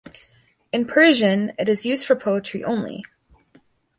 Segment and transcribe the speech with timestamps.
[0.73, 3.03] In Persian it is used for poetry only.